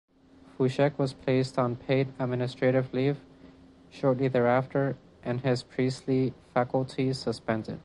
[0.57, 3.19] Fushek was placed on paid administrative leave
[3.91, 7.79] shortly thereafter and his priestly faculties suspended.